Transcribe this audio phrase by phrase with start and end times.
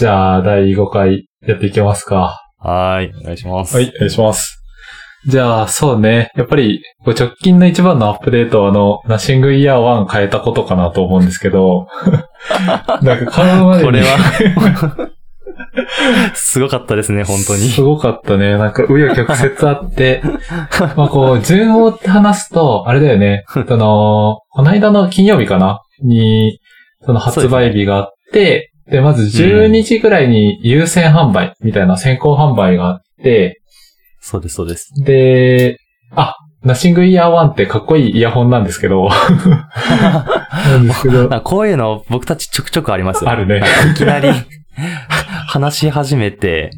[0.00, 2.40] じゃあ、第5回やっていきますか。
[2.56, 3.76] はーい、お願いします。
[3.76, 4.59] はい、お願いします。
[5.26, 6.30] じゃあ、そうね。
[6.34, 11.88] やっぱり、直近の一番のアップデートは、あの、ナッシングイヤー1変えたことかなと思うんですけど、
[13.02, 15.10] なんか買うまでにこれは、
[16.34, 17.60] すごかったですね、本当に。
[17.68, 18.56] すごかったね。
[18.56, 20.22] なんか、紆余曲折あって、
[20.96, 23.44] まあこう、順を追って話すと、あれだよね。
[23.46, 25.82] その、この間の金曜日かな？
[26.02, 26.60] に、
[27.04, 33.59] その発売日があって、でまず12時ぐらいに優先販売みたいな先行販売があって、
[34.20, 34.92] そうです、そうです。
[35.02, 35.78] で、
[36.14, 43.30] あ、ナッシングイヤー1ってかっこいいイヤホンなんですけど、なんですけど なん、かこういうの僕たちちょくちょくありますよ。
[43.30, 43.62] あるね。
[43.92, 44.28] いきなり
[45.46, 46.70] 話し始めて、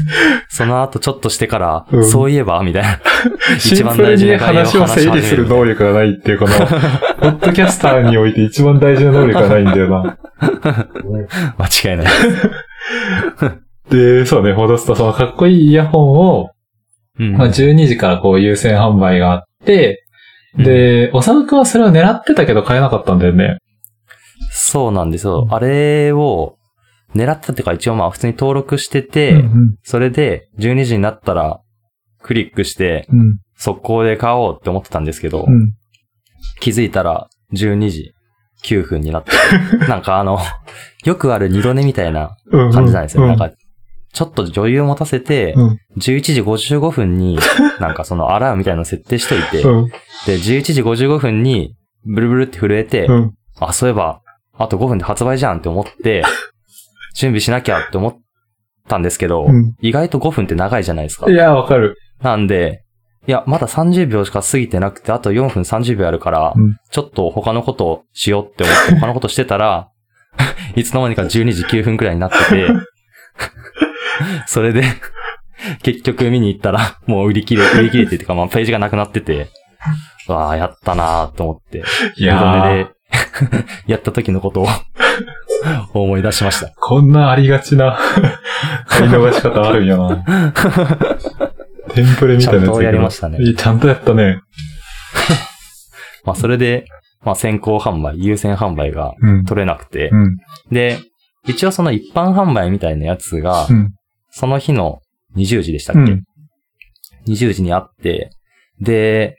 [0.48, 3.00] その後ちょっとしてから、うんそういえばみたいな。
[3.58, 6.54] シンプルに話を整理する能力がないっていう、この、
[7.20, 10.18] ポッドキャスターにおいて一番大事な能力がないんだよな。
[11.58, 12.06] 間違いない。
[13.90, 16.50] で、そうね、戻すと、そのかっこいいイヤホンを、
[17.20, 20.04] うんまあ、12時からこう優先販売があって、
[20.56, 23.58] で、おさむくんはそれを狙ってたけど買えなかったんだよね。
[24.50, 25.46] そうなんですよ。
[25.50, 26.56] あれを、
[27.14, 31.60] 狙ってたっていうか一応まあ普通に登録してて、うんそれで12時になったら
[32.22, 33.38] クリックしてうん。
[33.56, 35.72] 速攻で買おうって思ってたんですけど、うん。
[36.60, 38.14] 気づいたら12時
[38.64, 39.36] 9分になってて、
[39.86, 40.38] なんかあの、
[41.04, 42.72] よくある二度寝みたいなうん。
[42.72, 43.24] 感じなんですよ。
[43.24, 43.50] うなんか、
[44.12, 45.78] ちょっと余裕持たせて、うん。
[45.98, 47.38] 11時55分に、
[47.80, 49.86] なんかそのアラームみたいなの設定しといて、うん。
[49.86, 53.34] で、11時55分に、ブルブルって震えて、うん。
[53.58, 54.20] あ、そういえば、
[54.58, 56.22] あと5分で発売じゃんって思って、
[57.14, 58.16] 準備しなきゃって思っ
[58.88, 61.34] たんですけど、うん意外と5分って長いじゃないですかい。
[61.34, 61.96] や、わかる。
[62.22, 62.82] なんで、
[63.26, 69.88] いや、まだ30秒しか過ぎてなくて、あと4分30秒あるから、うんちょっと他のことをしようって思って、他のことしてたら、
[70.74, 72.68] いつの間にか12時9分くらいになってて、
[74.46, 74.84] それで、
[75.82, 79.48] 結局見に行ったら、 もう売り切れ、売り切れてってか、まあ、ページがなくなってて、
[80.28, 81.82] わあ、やったなーと思って、い
[82.18, 82.86] 二やで、
[83.86, 84.68] やった時のことを
[85.94, 86.70] 思い出しました。
[86.76, 87.98] こんなありがちな
[88.86, 90.24] 買い逃し方あるんやな。
[91.94, 94.40] テンプレみたいなやつちゃんとやりましたねちゃんとやったね。
[96.24, 96.84] まあ、それで、
[97.24, 99.44] まあ、先行販売、優先販売がうん。
[99.44, 100.36] 取れなくてう、ん。
[100.70, 100.98] で、
[101.46, 103.92] 一応その一般販売みたいなやつがう、ん。
[104.30, 105.00] その日の
[105.36, 106.24] 20時でしたっけ、うん。
[107.26, 108.30] ?20 時にあって、
[108.80, 109.36] で、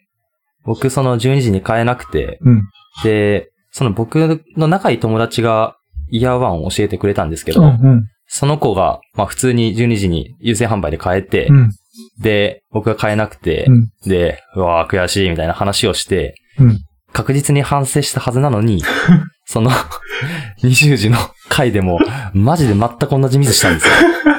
[0.63, 2.63] 僕その12時に買えなくて、うん。
[3.03, 5.77] で、その僕の仲いい友達が
[6.09, 8.05] イヤーワンを教えてくれたんですけど、うん。
[8.27, 11.71] その子が、まあ普通に12時に優先販売で買えて、うん。
[12.19, 13.89] で、僕が買えなくて、うん。
[14.05, 16.79] で、うわー悔しいみたいな話をして、うん
[17.13, 18.83] 確実に反省したはずなのに、
[19.45, 19.69] その
[20.63, 21.17] 20時の
[21.49, 21.99] 回でも、
[22.33, 23.93] マジで全く同じミスしたんですよ。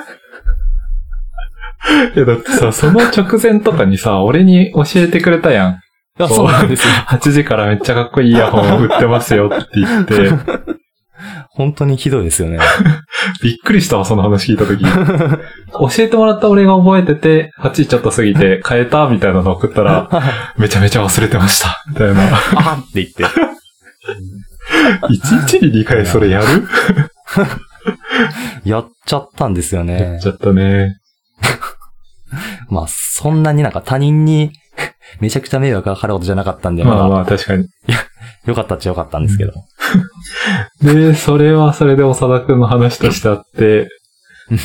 [2.15, 5.73] いや、だってさ、その直前とかにさ、俺に教えてくれたやん。
[5.73, 6.93] いやそうなんですよ。
[7.09, 10.31] 8時からめっちゃかっこいいイヤホン売ってますよって言って、
[11.51, 12.59] 本当にひどいですよね。
[13.43, 14.85] びっくりしたわ、その話聞いたとき。
[15.97, 20.09] 教えてもらった俺が覚えてて、8時ちょっと過ぎて 変えたみたいなの送ったら、
[20.59, 21.83] めちゃめちゃ忘れてました。
[21.89, 22.23] みたいな。
[22.23, 23.25] あーって言って。
[25.09, 26.69] 1日に2回それやる？
[28.65, 30.29] やっちゃったんですよやねっち。
[30.29, 30.97] ゃったね。
[32.69, 34.53] まあ、そんなになんか他人に
[35.21, 37.67] めちゃくちゃ迷惑がかかることじゃなかったんで、まあ、まあまあ、確かに。
[38.47, 39.53] よかったっちゃよかったんですけど。
[40.83, 43.89] で、それはそれで長田くんの話としてあって、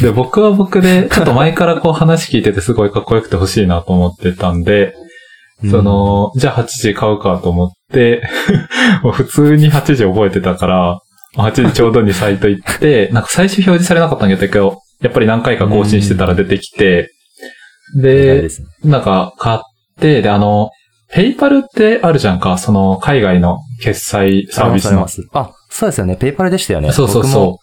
[0.01, 4.95] で、僕は僕で、ちょっと前からこう話聞いててすごいかっこよくてほしいなと思ってたんで、
[5.69, 8.23] その、じゃあ8時買うかと思って、
[9.03, 10.99] もう普通に8時覚えてたから、
[11.37, 17.07] 8時ちょうどにサイト行って、なんか最初表示されなかったんだけど、やっぱり何回か更新してたら出てきて、うん、
[17.95, 18.67] でで、すね。
[18.83, 19.59] なんか買っ
[19.99, 20.71] て、で、あの、
[21.13, 25.39] PayPal ってあるじゃんか、その海外の決済サービスのあ。
[25.39, 26.15] あ、そうですよね。
[26.17, 26.91] PayPal でしたよね。
[26.91, 27.59] そうそうそ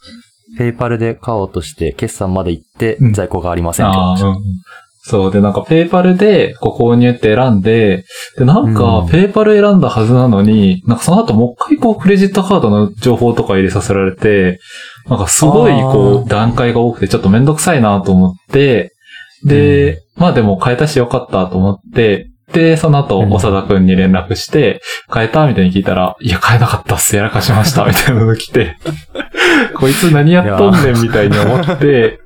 [0.54, 0.58] う。
[0.58, 4.26] PayPal で買おうとして、決済まで行ってうん、在庫がありませんうん。
[5.06, 5.30] そう。
[5.32, 8.04] で、なんか、 PayPal で、こう、購入って選んで、
[8.38, 14.60] で、なんうかん、 PayPal 選んだはずなのに、なんかその後もう一回こう、クレジットカードの情報とか入れさせられて、
[15.10, 18.92] なんかすごい、こあう、段階が多くて、ちょっとめんどくさいなと思って、
[19.44, 24.80] で、まあでも変えたしよかったと思って、で、その後、うん長田くんに連絡して、
[25.12, 28.76] 変えたみたいに聞いたら、いや、変えなかったっす、やらかしました、 みたいなの来て、
[29.74, 32.20] こいつ何やっとんねん、みたいに思って、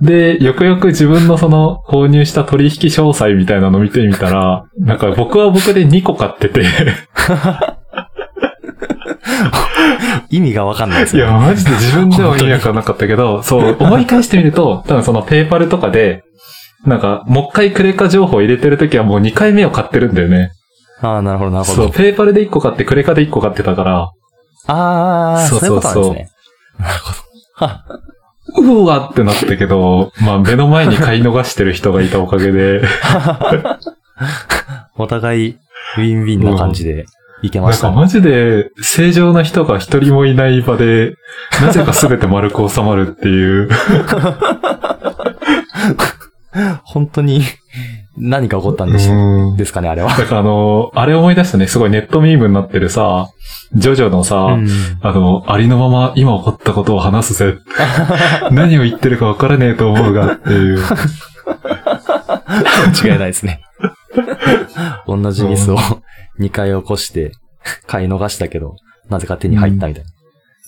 [0.00, 6.62] で、よくよく自分のその購入した取引詳細みたいなの見てみたら、なんか僕は僕で2個買ってて、
[10.30, 11.22] 意味がわかんないですね。
[11.22, 16.24] いや、マジで自分でも意味わかんなかったけど、そう、 思い返してみると、多分そのペーパルとかで、
[16.86, 20.52] なんか、もう一回クレカ情報入れてるときはもう2回目を買ってるんだよね。
[21.00, 21.92] ああ、なるほど、なるほそう、ど。
[21.92, 24.12] ペーパルで1個買ってクレカで1個買ってたから、
[24.66, 26.84] ああ、そそううそうそうなんですね。
[26.84, 27.66] なるほど。
[27.66, 27.84] は
[28.56, 32.82] うわってなったけど、まあ目の前に買い逃してる人がいたおかげで、
[34.96, 35.58] お互い、
[35.98, 37.04] ウィンウィンな感じで
[37.42, 37.96] いけましたね。
[37.96, 41.14] なんかマジで正常な人が一人もいない場で、
[41.60, 43.68] なぜか全て丸く収まるっていう。
[46.84, 47.42] 本当に、
[48.16, 50.08] 何が起こったんでしうんですかね、あれは。
[50.16, 53.28] だからあの、あれ思い出したね、すごいネットミームになってるさ、
[53.74, 54.68] ジョジョのさ、うん
[55.00, 57.58] あの、ありのまま今起こったことを話すぜ。
[58.50, 60.78] 何を言ってるか分からねえと思うがっていう。
[63.04, 63.60] 間違いないですね。
[65.06, 65.78] 同じミスを
[66.40, 67.32] 2回起こして、
[67.86, 68.76] 買い逃したけど、
[69.08, 70.10] なぜか手に入ったみたいに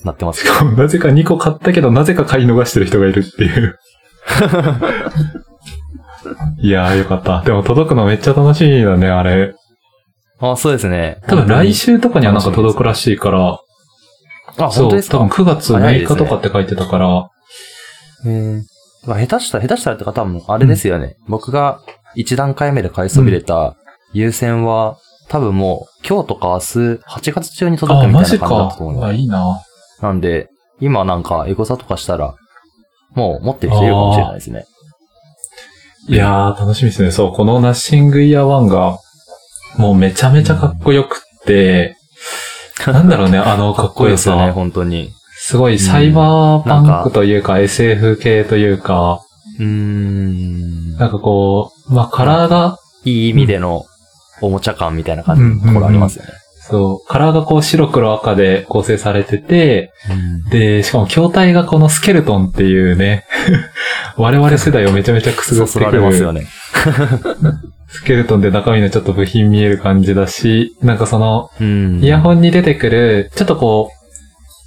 [0.05, 0.45] なってます
[0.77, 3.79] なぜか2個買ったけど、なぜか買い逃してる人がいるっていう。
[6.61, 7.43] いやーよかった。
[7.43, 9.55] でも届くのめっちゃ楽しみだね、あれ。
[10.41, 11.19] あ、そうですね。
[11.27, 13.59] 多分来週とかにはなんか届くらしいから、
[14.59, 15.19] あ、そう、ですか？
[15.19, 17.29] 多分9月6日とかって書いてたから、
[18.25, 18.63] へー
[19.07, 21.17] まあ下手したら、下手したらってか多分、あれですよね。
[21.29, 21.81] 僕が
[22.17, 23.77] 1段階目で買いそびれた
[24.13, 26.63] 優先は、多分もう、今日とか明日、
[27.07, 29.01] 8月中に届あ、くみたいな感じだったと思い。
[29.01, 29.15] まあ、す。
[29.17, 29.63] いいな。
[30.03, 30.49] なんで、
[30.81, 32.35] 今なんか、エゴサとかしたら、
[33.15, 34.65] もう持ってる人いるかもしれないですね。
[36.09, 37.11] いやー、楽しみですね。
[37.11, 38.99] そう、このナッシングイヤー1が、
[39.77, 41.97] もうめちゃめちゃかっこよくって、
[42.87, 44.53] なんだろうね、 あのかっこよですよね、さ。
[44.53, 45.11] 本当に。
[45.37, 49.21] すごいサイバーパンクというか SF 系というか、
[49.59, 50.97] うーん。
[50.97, 53.87] なんかこう、まあ、カラーが、いい意味での
[54.43, 56.33] おもちゃ感みたいな感じのところありますよね。
[56.71, 59.93] そう、カラーがこう白黒赤で構成されてて、
[60.47, 63.25] うんで、しかも筐体がこのスケルトンっていうね、
[64.17, 66.47] 我々世代をめちゃめちゃくすぐってくそそられますよるね。
[67.89, 72.01] スケルトンで中身のちょっと部品見える感じだし、なんかその、うん。
[72.03, 73.91] イヤホンに出てくる、ちょっとこ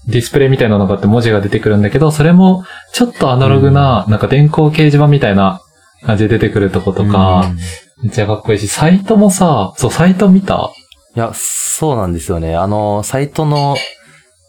[0.07, 5.61] う、ディスプレイみたいなのがあって文字が出てくるんだけど、それもちょっとアナログな、なんか電光掲示板みたいな
[6.05, 7.57] 感じで出てくるとことか、うん
[8.03, 10.71] めっちゃかっこいいし、サイトもさ、そう、サイト見た
[11.15, 12.55] いや、そうなんですよね。
[12.55, 13.75] あの、サイトの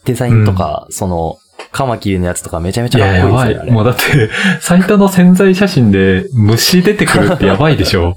[0.05, 1.37] デザインとか、その、
[1.73, 3.71] カマキリのやつとかめちゃめちゃかいや、やばっこいいですよね。
[3.71, 3.73] い。
[3.75, 4.31] もうだって、
[4.61, 8.17] サイトの潜在写真で虫出てくるってやばいでしょ？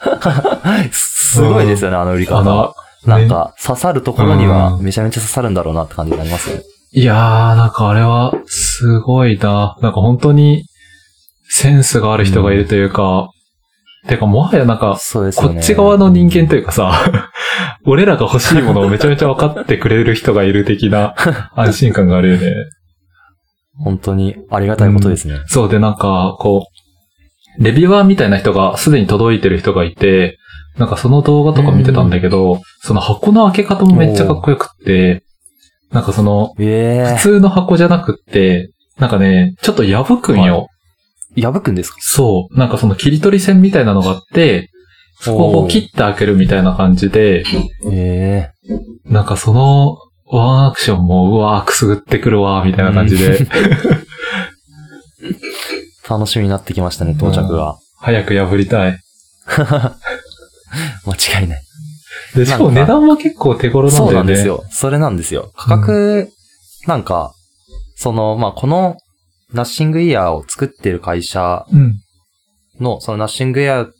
[0.92, 2.74] すごいですよね、あの売り方。
[3.06, 6.62] なんか、刺さるところにはうんめちゃめちゃ刺さるんだろうなって感じになりますね。
[6.92, 9.76] いやー、なんかあれは、すごいな。
[9.80, 10.64] なんか本当に、
[11.48, 13.30] センスがある人がいるというか、
[14.08, 15.54] てかもはやなんか、そうですよね。
[15.54, 17.30] こっち側の人間というかさ、
[17.86, 21.14] 俺らが欲しいものをめちゃめちゃ分かってくれる人がいる的な
[21.54, 22.52] 安心感があるよね。
[23.78, 25.36] 本当にありがたいことですね。
[25.46, 26.66] そうでなんか、こ
[27.58, 30.38] う、レビュアーみたいな人がすでに届いてる人がいて、
[30.78, 35.24] なんかその動画とか見てたんだけど、その箱の開け方もめっちゃかっこよくって、
[35.90, 40.68] なんかその、え普通の箱じゃなくって、なんかね、ちょっと破くんよ。
[41.38, 41.96] え破くんですか？
[42.00, 42.58] そう。
[42.58, 44.70] なんかその切り取り線みたいなのがあって、
[45.20, 47.42] そこを切って開けるみたいな感じで、
[47.90, 49.96] ええなんかその
[50.30, 53.46] ワンアクションも、うわーくすぐってくるわーみたいな感じで、
[56.08, 57.76] 楽しみになってきましたね、到着が。
[57.98, 58.98] 早く破りたい。
[61.06, 61.62] 間違いない。
[62.34, 64.16] で、しかも値段も結構手頃なんだそうよね。
[64.18, 64.64] なんですよ。
[64.70, 65.50] それなんですよ。
[65.56, 66.28] 価格、
[66.86, 67.32] なんか、
[67.96, 68.96] その、まあ、この、
[69.52, 71.94] ナッシングイヤーを作ってる会社うん。
[72.80, 73.90] の、そのナッシングイヤー、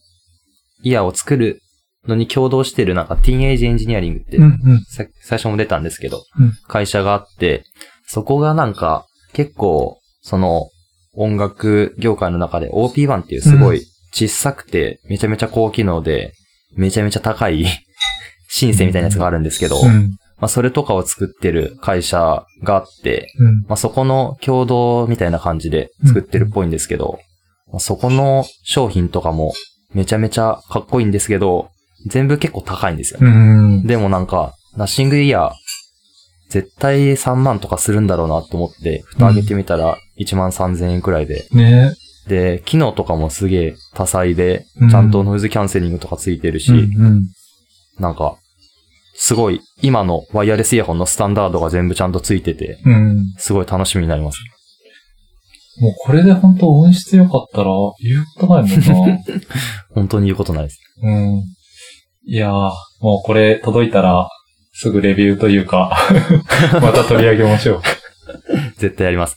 [0.83, 1.61] イヤーを作る
[2.07, 4.81] のに共同してるなんか、ティーンエイジエンジニアリングって、うん、うん。
[4.85, 7.65] さ最初も出たんですけど、うん会社があって、
[8.07, 10.69] そこがなんか、結構、その、
[11.15, 16.33] 音楽業界の中で OP1 っていうすごい小さくて、めちゃめちゃ高機能で、
[16.77, 17.67] めちゃめちゃ高い
[18.49, 20.17] シンセみたいなやつがあるんですけど、うん。
[20.41, 23.63] まあ、それとかを作ってる会社があって、うん。
[23.63, 27.19] まあ、そこの共同みたいな感じで作ってるっぽいんですけど、
[27.73, 29.53] まあそこの商品とかも
[29.93, 31.71] めちゃめちゃかっこいいんですけど、
[32.07, 33.27] 全部結構高いんですよね。
[33.27, 33.31] う
[33.83, 33.87] ん。
[33.87, 35.51] でもなんか、ナッシングイヤー、
[36.49, 41.95] 絶対3万とかするんだろうなと思って、蓋開けてみたら1万3000円くらいで、ね
[42.27, 47.23] で、機能とかもすげえ多彩でうん、ちゃんとノイズキャンセリングとかついてるし、うんうん。
[47.99, 48.37] なんか、
[49.21, 53.25] すごい、今のワイヤレスイヤホンのスタンダードが全部ちゃんとついてて、うん。
[53.37, 54.39] すごい楽しみになります。
[55.81, 57.71] もうこれで本当音質良かったら
[58.01, 59.19] 言うことないもんな。
[59.93, 60.81] 本当に言うことないです。
[61.03, 61.43] うん。
[62.27, 62.53] いやー、
[63.01, 64.29] もうこれ届いたら、
[64.73, 65.99] すぐレビューというか、
[66.81, 67.83] また取り上げましょう。
[68.77, 69.35] 絶対やります。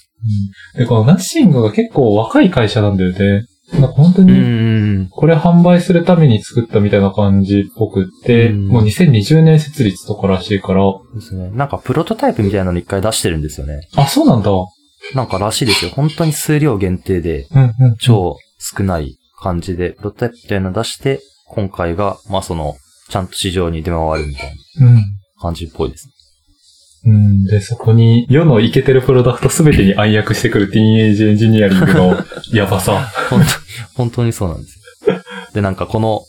[0.77, 3.45] で、このナッシングが結構若い会社なんだよね。
[3.79, 5.07] 本当うに、ん。
[5.09, 10.83] これ販売するために作ったみたいな感じっぽくって、うんもう2020年設立とからしいから、
[11.15, 11.49] ですね。
[11.51, 13.87] なんかプロトタイプみたいなの一回出してるんですよね。
[13.95, 14.51] あ、そうなんだ。
[15.15, 15.91] なんからしいですよ。
[15.91, 17.47] 本当に数量限定で。
[17.99, 22.75] 超少ない感じで、プロトタイプみたいなの出して、今回が、まあその、
[23.09, 25.03] ちゃんと市場に出回るみたいなうん。
[25.41, 26.07] 感じっぽいです。
[27.05, 27.43] うん。
[27.45, 32.17] で、そこに、世のイケてるプロダクトすべてに暗躍してくるティーンエイジエンジニアリングの
[32.53, 33.11] やばさ。
[33.29, 33.47] 本当
[33.95, 35.21] 本当にそうなんですよ。
[35.53, 36.21] で、なんかこの、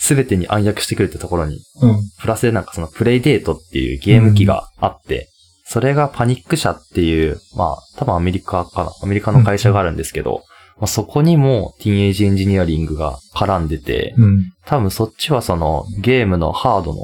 [0.00, 2.00] すべてに暗躍してくるってところに、うん。
[2.20, 5.28] プラスでなんかそのプレイデートっていうゲーム機があって、
[5.64, 10.44] それがパニック社っていう、まあ多分アメリカかな、アメリカの会社があるんですけど、
[10.78, 14.52] まあ、そこにもティーンエイジエンジニアリングが絡んでて、うん。
[14.64, 17.00] 多分そっちはそのゲームのハードの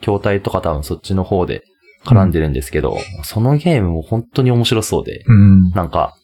[0.00, 1.64] 筐体とか多分そっちの方で
[2.04, 5.70] 絡んでるんですけど、そのゲームも本当に面白そうで、うん。
[5.70, 6.14] なんか、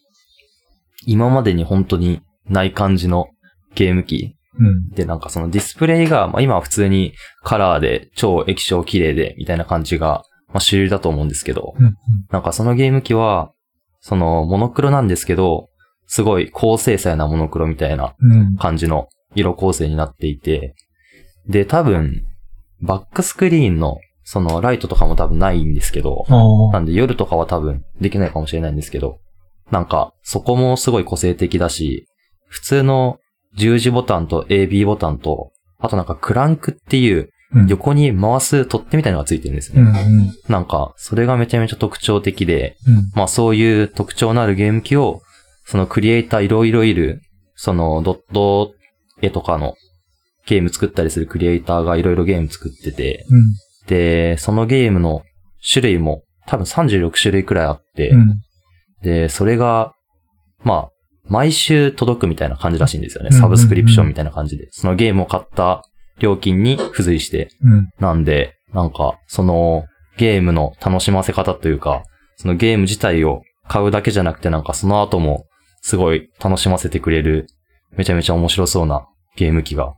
[1.06, 3.28] 今までに本当にない感じの
[3.74, 4.90] ゲーム機うん。
[4.90, 11.94] で、なんかそのディスプレイが、まあ今は普通にカラーで超液晶綺麗でみたいな感じが、まあ主流だと思うんですけど、うん。
[12.30, 13.52] なんかそのゲーム機は、
[14.00, 15.68] そのモノクロなんですけど、
[16.06, 18.56] すごい高精細なモノクロみたいなうん。
[18.56, 20.74] 感じの色構成になっていて、
[21.48, 22.24] で、多分、
[22.82, 23.98] バックスクリーンの
[24.30, 26.24] そのライトとかも多分ないんですけど。
[26.72, 29.18] なんで夜とかは多分できないかもしれないんですけど、
[29.72, 32.06] なんかそこもすごい個性的だし、
[32.46, 33.18] 普通の
[33.56, 37.66] 十字ボタンと AB ボタンと、あとなんかクランクっていううん。
[37.66, 39.82] 横に回す取っ手みたいなのがついてるんですね。
[39.82, 39.88] うん。
[39.88, 40.34] うん。
[40.48, 43.10] なんかそれがめちゃめちゃ特徴的で、うん。
[43.16, 45.22] まあそういう特徴のあるゲーム機を、
[45.64, 47.22] そのクリエイターいろいろいる、
[47.56, 48.74] そのドット
[49.20, 49.74] 絵とかの
[50.46, 53.42] ゲーム作ったりするクリエイターがいろいろゲーム作ってて、うん。
[53.90, 55.24] で、そのゲームの
[55.68, 58.40] 種類も多分36種類くらいあって、うん。
[59.02, 59.94] で、それが、
[60.62, 60.88] まあ、
[61.24, 63.32] 毎週届くみたいな感じらしいんですよね。
[63.32, 64.68] サブスクリプションみたいな感じで。
[64.70, 65.82] そのゲームを買った
[66.20, 67.48] 料金に付随して。
[67.62, 67.88] うん。
[67.98, 72.04] なんで、なんか、そのゲームの楽しませ方というか、
[72.36, 75.46] そのゲーム自体を買うだけじゃなくてなんかその後も
[75.82, 77.46] すごい楽しませてくれる、
[77.96, 79.94] めちゃめちゃ面白そうなゲーム機が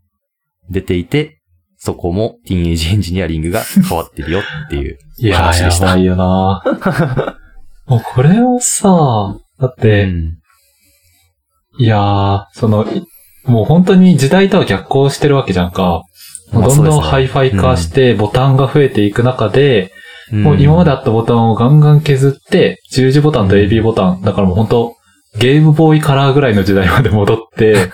[0.70, 1.41] 出ていて、
[1.84, 4.98] そこも Teenage Engineering が変わってるよっていう。
[5.32, 6.62] 話でしたやばいよな
[7.86, 10.38] もうこれをさ、だっうて、ん。
[11.80, 13.02] いやー、その、い
[13.46, 16.02] もう本当に時代とは逆行してるわけじゃんか。
[16.52, 19.90] もうどんどんハイファイ化して、ボタンが増えていく中で、
[20.30, 24.94] もう今まであったボタンをガンガン削って、十字ボタンと AB ボタン、だからもう本当
[25.36, 27.90] ゲームボーイカラーぐらいの時代まで戻って、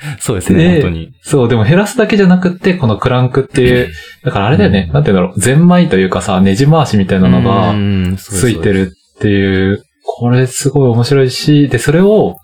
[0.20, 1.12] そうですね、で本当に。
[1.22, 3.90] そう、でも減らすだけじゃなくって、このクランクっていう、
[4.24, 8.72] だからあれだよね、うんなんて言うんだろう、ゼンマイというかさ、ネジ回しみたいなのがうんついて。
[8.72, 12.36] るっていう、これすごい面白いし、で、それを、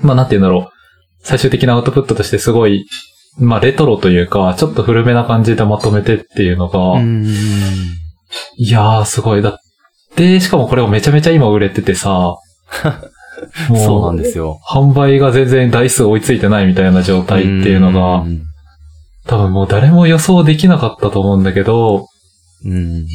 [0.00, 0.72] まあなんて言うんだろう、
[1.22, 2.86] 最終的なアウトプットとしてすごい、
[3.38, 7.26] まあレトロというか、ちょっと古めな感じでまとめてっていうのが、うん
[8.56, 9.42] いやーすごい。
[9.42, 9.58] だっ
[10.16, 12.38] て、しかもこれをめちゃめちゃ今売れててさ、も
[13.84, 14.60] そうなんですよ。
[14.68, 18.42] 販売が全然台数追いついてないみたいな状態っていうのがう、ん
[19.26, 22.08] 多分もう誰も予想できなかったと思うんだけど、
[22.64, 23.06] うん。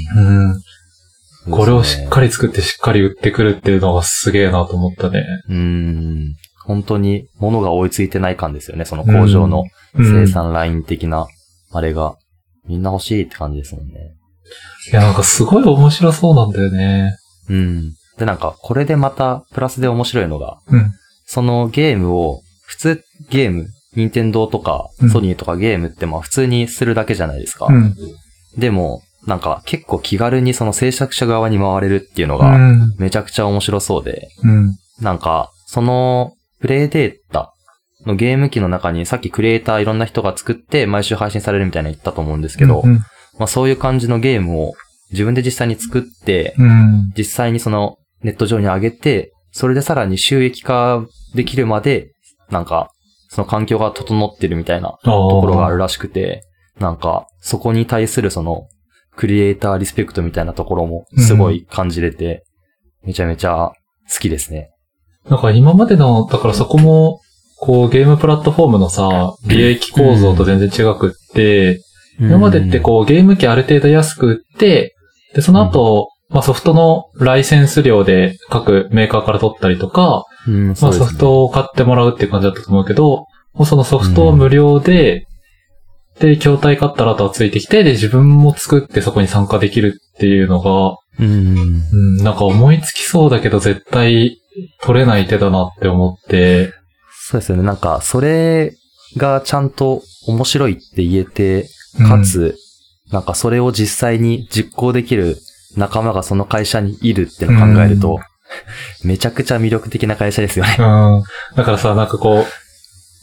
[1.45, 2.27] うん、これをしっかり。
[2.27, 5.23] り作ってしっかり売ってくるっていうのがすげえなと思ったね。
[5.49, 6.35] うん。
[6.65, 8.85] 本当に物が追いついてない感ですよね。
[8.85, 9.63] その工場の
[9.95, 11.27] うん生産ライン的な、
[11.71, 12.15] あれが。
[12.67, 13.93] みんな欲しいって感じですもんね。
[14.91, 17.15] いや、なんかすごい面白そうなんだよね。
[17.49, 17.93] うん。
[18.17, 20.91] で、なんか、これでまた、プラスで面白いのが、うん。
[21.25, 27.65] そのゲームを、普通ゲーム、任天堂とかうん、ソニーとかゲームってまあ普通にするだけじゃないですか。
[27.65, 27.95] うん。
[28.57, 32.95] でも、なんか結構気軽にその制作者側に回れるっていうのうが、ん。
[32.99, 34.75] めちゃくちゃ面白そうで、うん。
[35.01, 37.53] なんか、その、プレイデータ
[38.05, 42.95] のゲーム機の中にさっきクリエイターいろんな人が作って毎週配信されるみたいなの言ったと思うんですけど、うん。
[43.37, 44.73] まあそういう感じのゲームを
[45.11, 47.11] 自分で実際に作って、うん。
[47.17, 51.05] 実際にそのネット上に上げて、それでさらに収益化
[51.35, 52.11] できるまで、
[52.49, 52.91] なんか、
[53.29, 56.43] その環境が整ってるみたいなとところがあるらしくて、
[56.79, 58.67] なんか、そこに対するその、
[59.15, 62.43] クリエイターリスペクトみたいなところもすごい感じれて、
[63.03, 63.71] めちゃめちゃ
[64.13, 64.69] 好きですね。
[65.29, 67.19] なんか今までの、だからそこも、
[67.59, 71.81] こうゲームプラットフォームのさ、利益構造と全然違くって、
[72.19, 74.95] 今までってこうゲーム機ある程度安く売って、
[75.33, 85.27] で、その後、まあソフトのライセンス料で各メーカーから取ったりとか、うん、まあソフトを買ってもらうっていう感じだったと思うけど、もうそのソフトを無料で、
[86.19, 91.83] で、筐体買ったらあとはついてきて、で、自分も作ってそこに参加できるっていうのが、うん。
[91.91, 94.39] うん、なんか思いつきそうだけど絶対
[94.81, 96.73] 取れない手だなって思って、
[97.29, 97.63] そうですよね。
[97.63, 98.73] なんか、それ
[99.17, 101.69] がちゃんと面白いって言えて、
[102.07, 102.55] かつ、
[103.11, 105.37] なんかそれを実際に実行できる
[105.75, 108.19] 仲間がその会社にいるってのを考えると、
[109.03, 110.75] めちゃくちゃ魅力的な会社ですよね。
[110.79, 111.23] うん。
[111.55, 112.45] だからさ、なんかこ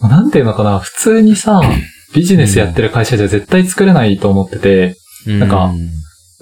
[0.03, 1.63] う、なんていうのかな、普通にさ、
[2.15, 4.97] ビジネスやってる会社じゃ絶対作れないと思ってて、
[5.27, 5.73] なんか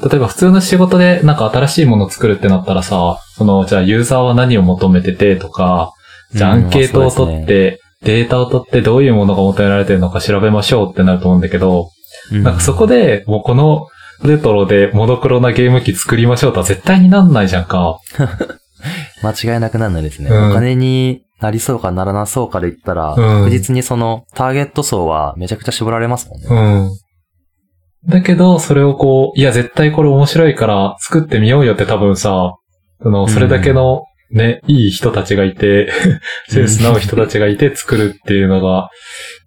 [0.02, 5.92] 例えば普通の仕事でなんか新しいものを作るってなったらさ、その、じゃあユーザーは何を求めててとか、
[6.34, 11.90] じゃあアンケートを取って、データを取ってどういうものが求められてるのか調べましょうってなると思うんだけど、
[12.32, 13.86] うん、なんかそこで、もうこの
[14.28, 17.98] レトロでモノクロなゲーム機作りましょうとは絶対になんないじゃんか。
[19.22, 20.30] 間違いなくなんないですね。
[20.30, 26.46] うんお金になりそうかならなそうかで言ったら、うん確実にそのターゲット層はめちゃくちゃ絞られますもんね。
[26.48, 28.10] うん。
[28.10, 32.54] だけど、それをこう、いや、絶対これ面白いから作ってみようよって多分さ、
[33.00, 34.02] その、それだけの
[34.32, 35.92] ね、いい人たちがいて、
[36.48, 38.88] センスの合う人たちがいて作るっていうのが、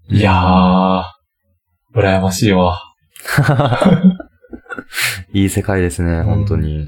[0.10, 1.04] いやー、
[1.96, 2.82] 羨ましいわ。
[5.34, 6.88] いい世界ですね、ん本当に。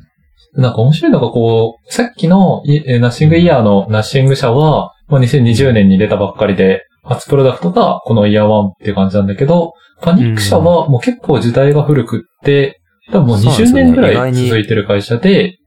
[0.55, 15.57] なんか面白いのがこう、さっきのナッシングイヤーのナッシング社は、まあ、2020年に出たばっかりで、初プロダクトがこのイヤーワンっていう感じなんだけど、パニック社はもう結構時代が古くって、多分もう20そうなんですよね年ぐらい続いてる会社で、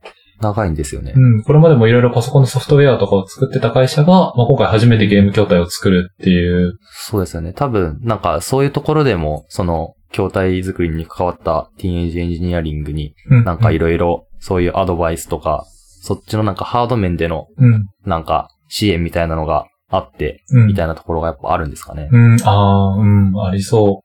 [0.41, 1.13] 長いんですよね。
[1.15, 6.73] うん、これまでもいろいろパソコンのソフトウェアとかを作ってた会社が、まあ、今回初めてゲーム筐体を作るっていう。
[6.91, 7.53] そうですよね。
[7.53, 15.65] 多分、なんかそういうところでも、その、筐体作りに関わったティーンエイジエンジニアリングに、うんなんかいろいろそういうアドバイスとか、
[16.01, 17.85] そっちのなんかハード面でのうん。
[18.05, 20.67] なんか支援みたいなのがあって、うん。
[20.67, 22.09] みたいなところがやっぱあるんですかね。
[22.11, 24.01] うん、ああ、うん、ありそ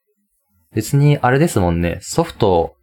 [0.74, 2.76] 別にあれですもんね、ソフト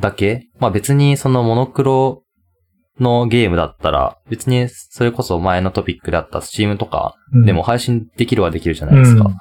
[0.00, 2.22] だけまあ別にそのモノクロ
[3.00, 7.38] のゲームだったら、別にそれこそ前のトピックであった Steam とかう。
[7.38, 9.24] うんでも、配信できるはできるじゃないですか。
[9.24, 9.36] うん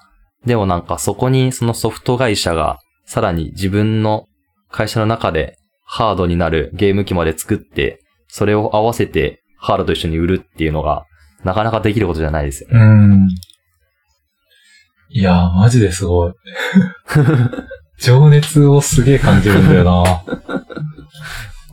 [0.46, 4.28] でもなんかそこにそのソフト会社がさらに自分の
[4.70, 11.06] 会社の中でハードになるゲーム機まで作って、それを合わせてハードと一緒に売るっていうのが
[11.44, 12.80] なかなかできることじゃないですよね。
[12.80, 13.28] うん。
[15.10, 16.34] いやー、マジですごい。
[18.02, 20.24] 情熱をすげえ感じるんだよな。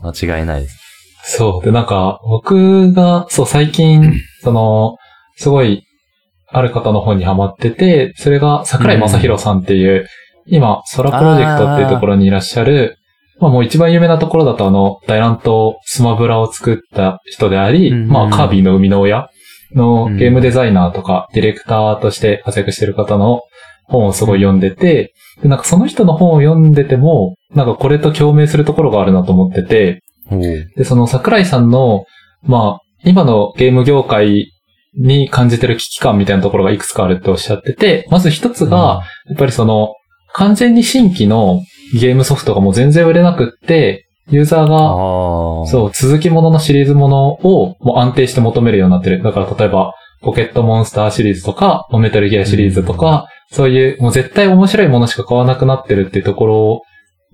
[0.03, 0.77] 間違いないです。
[1.23, 1.65] そう。
[1.65, 4.13] で、なんか、僕が、そう、最近、
[4.43, 4.97] その、
[5.37, 5.83] すごい、
[6.47, 10.07] ある方の本にハマってて、それが桜井正宏さんっていう、
[10.51, 12.97] 今、ソラプロジェクトっていうところにいらっしゃる、
[13.39, 19.29] まあもう一番有名なところだとあの、大乱闘スマブラを作った人であり、うんまあカービィの生みの親
[19.73, 23.41] のゲームデザイナーとか、ディレクターとして活躍してる方の
[23.85, 30.03] 本をすごい読んでて、で、なんかその人の本を読んでても、なんかこれと共鳴するところがあるなと思ってて、
[30.75, 32.05] で、その桜井さんの、
[32.43, 34.51] まあ、今のゲーム業界
[34.95, 39.93] に感じてる危機感みたいなところがいくつかあるっておっしゃってて、まず一つが、やっぱりその、
[40.33, 41.61] 完全に新規の
[41.99, 45.67] ゲームソフトがもう全然売れなくって、ユーザーが。
[45.67, 49.21] そう、続きもののシリーズものをもう安定して求めるようになってる。
[49.21, 56.81] だから例えば、ポケットモンスターシリーズとか、メタルギアシリーズとか、そういう、もう絶対面白いものしか買わなくなってるっていうところ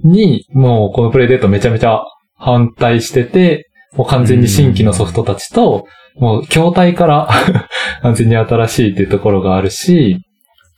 [0.03, 2.01] に、もうこのプレイデートめちゃめちゃ
[2.35, 7.29] 反対してて、もう完全に新規のソフトたちと、もう筐体から
[8.01, 10.21] 完全に新しいっていうところがあるし、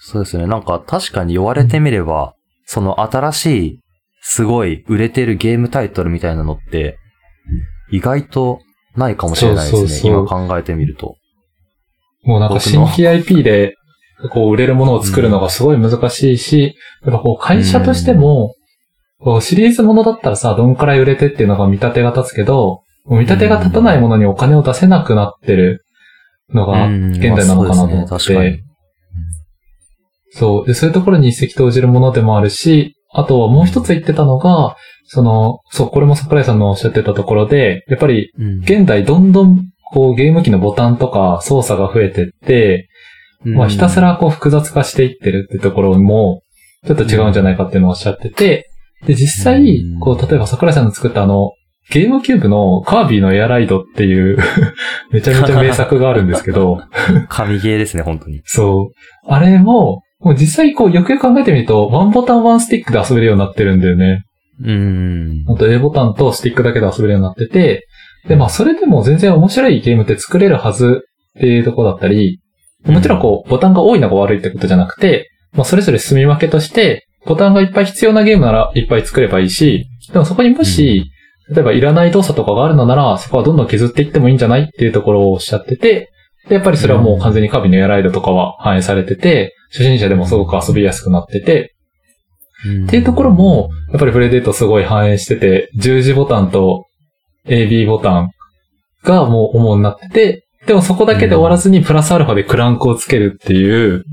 [0.09, 0.47] そうですね。
[0.47, 2.33] なんか確かに言われてみれば、
[2.65, 3.79] その新しい、
[4.21, 6.97] すごい売れてるゲームタイトルみたいなのって、
[7.91, 8.59] 意外と
[8.95, 9.79] ないかもしれないですね。
[9.79, 11.15] そうそうそう今考えてみると。
[12.23, 13.75] もうなんか新規 IP で、
[14.31, 18.55] こう売れるものを作るのがすごい難しいし、やっぱこう会社としても、
[19.19, 25.85] こうシリーズものだったらさ、どんくらい売れてっていうのが見立てが立つけど、見立てが立たないものにお金を出せなくなってる
[26.53, 28.68] のがうん現代なのかなと思まあって、そうですね確かに。
[30.39, 30.67] そう。
[30.67, 42.87] で、そういうところに一石投じるものでもあるし、あとはもう一つ言ってたのが、その、そう、これも桜井さんのおっしゃってたところで、やっぱりうん現代どんどんこうゲーム機のボタンとか操作が増えてって、
[43.43, 46.43] まあひたすらこう複雑化していってるってところも、
[46.85, 48.69] ちょっと違うんじゃないかっていうのをおっしゃってて、
[49.05, 51.51] で、実際う、んこう、例えば桜井さんの作ったあの、
[51.89, 54.37] ゲームキューブのカービィのエアライドっていう
[55.11, 56.83] めちゃめちゃ名作があるんですけど、
[57.29, 58.41] 神ゲーですね、本当に。
[58.45, 59.27] そう。
[59.27, 64.23] あれも、もう実際こうよくよく考えてみると、ワンボタンワンスティックで遊べるようになってるんだよね。
[64.61, 65.45] うーん。
[65.49, 67.87] あと A ボタンとスティックだけで遊べるようになってて、
[68.27, 71.03] で、まあそれでも全然面白いゲームって作れるはず
[71.37, 72.41] っていうところだったり、
[72.85, 81.11] もちろんこう、ボタンが多いのが悪いってことじゃなくて、まあそれぞれ住み分けとして、ボタンがいっぱい必要なゲームならいっぱい作ればいいし、でもそこにもし、
[81.49, 86.11] 例えばいらない動作とかがあるのなら、そこはどんどん削っていってもいいんじゃないっていうところをおっしゃってて、
[86.47, 91.75] で、やっぱりそれはもう完全にカビのエアライドとかは反映されてて、初心者でもすごく遊びやすくなってて、
[92.85, 96.85] っていうところも、やっぱりプレデートすごい反映してて、十字ボタンと
[97.45, 98.29] AB ボタン
[99.03, 104.03] がもう主になってて、でもそこだけで終わらずにプラスアルファでクランクをつけるっていう、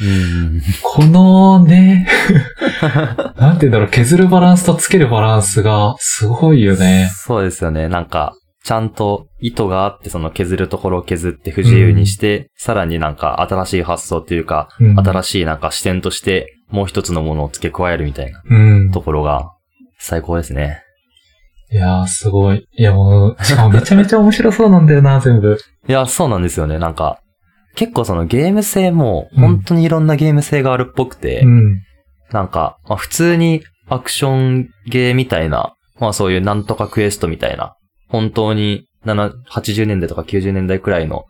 [0.00, 0.62] うん。
[0.82, 2.06] このね、
[3.36, 7.10] なんて言うんだろう、削るバランスとつけるバランスがすごいよね。
[7.14, 7.88] そうですよね。
[7.88, 18.90] なんか、ちゃんと意図があって、その削るところを削って不自由にして、さらになんか新しい発想っていうか、うん新しいなんか視点として、もう一つのものを付け加えるみたいなうん。
[18.90, 19.52] ところが、
[19.98, 20.82] 最高ですね。
[21.70, 22.66] いやー、すごい。
[22.72, 25.58] いや、もう、しかもめちゃめちゃ面白そうなんだよな、 全部。
[25.86, 26.78] いや、そうなんですよね。
[26.78, 27.18] なんか、
[27.74, 31.82] 結構そのゲーム性も、うん本当にいろんなゲーム性があるっぽくて、うん。
[32.32, 37.74] なんか、まあ、普通にアクションゲーみたいな、まあそういうなんとかクエストみたいな、
[38.08, 41.26] 本当に7 80年代とか90年代くらいの、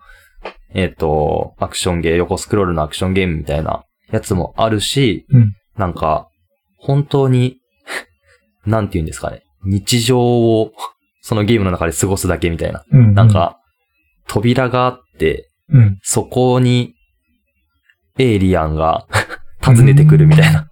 [0.74, 6.28] えっ、と、アクションゲー、横スクロールのアクションゲームみたいなやつもあるし、うんなんか、
[6.76, 7.58] 本当に、
[8.64, 10.72] なんて言うんですかね、日常を
[11.20, 12.84] そのゲームの中で過ごすだけみたいな。
[12.90, 13.14] うん。
[13.14, 13.58] なん、か、
[14.26, 15.98] 扉があって、うん。
[16.02, 16.94] そこに、
[18.18, 19.06] エイリアンが
[19.64, 20.68] 訪ねてくるみたいな。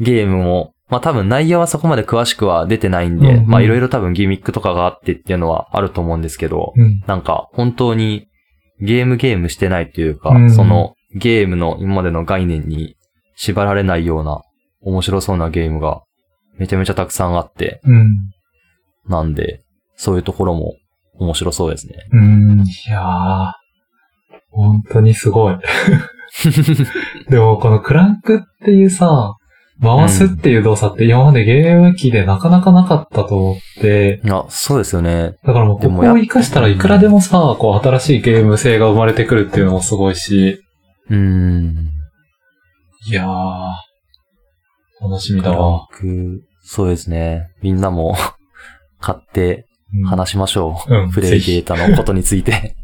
[0.00, 7.02] ゲームも、まあ多分内容はそこまで詳しくは出てないんで、うんうんまあいろいろ多分ギミックとかがあってっていうのはあると思うんですけど、うん。
[7.06, 8.28] なんか本当に
[8.80, 12.96] ゲームゲームしてないっていうか、うんそのゲームの今までの概念に
[13.36, 14.42] 縛られないような
[14.82, 16.02] 面白そうなゲームが
[16.58, 18.08] めちゃめちゃたくさんあって、うん。
[19.08, 19.62] なんで、
[19.96, 20.74] そういうところも
[21.14, 21.94] 面白そうですね。
[22.12, 22.60] うん。
[22.60, 23.52] いやー、
[24.50, 25.56] 本当にすごい。
[27.30, 29.36] でも、このクランクっていうさ、
[29.80, 35.36] 回すっていう動作って今までゲーム機でなかなかなかったと思って、いや、そうですよね。
[35.44, 40.60] だからもうここを活かしたらいくらでもさ、こう新しいゲーム性が生まれてくるっていうのもすごいし、
[41.08, 41.88] うーん。
[43.08, 43.68] いやー、
[45.00, 45.86] 楽しみだわ。
[45.90, 47.48] 僕、そうですね。
[47.62, 48.16] みんなも
[49.00, 50.94] 買ってうん話しましょう。
[50.94, 52.74] うんプレイデータのことについて。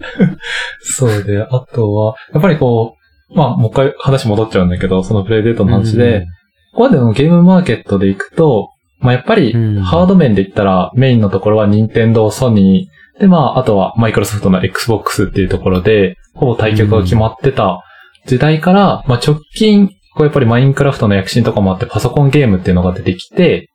[0.82, 3.01] そうで、あとは、やっぱりこう、
[3.34, 6.26] まあ、もう一回話戻っちゃうんだけど、そのプレイデートの話で、
[6.72, 17.82] ここまでのゲームマーケットで行くと、まあ、やっぱりうん、ハード面で言ったら、メインのところは任天堂、ソニー、で、まあ、あとはマイクロソフトの Xbox っていうところで、ほぼ対局が決まってた
[18.26, 23.68] 時代から、まあ、直近、こうやっぱりマインクラフトの躍進とかもあって、パソコンゲームっていうのが出てきて、